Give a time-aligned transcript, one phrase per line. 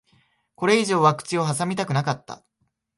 [0.55, 2.43] これ以上は口を挟みたくなかった。